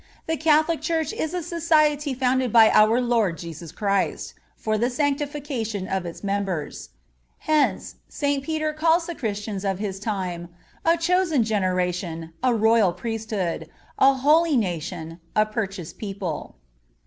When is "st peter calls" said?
8.09-9.05